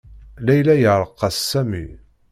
Layla 0.45 0.75
yeɛreq-as 0.77 1.37
Sami. 1.51 1.85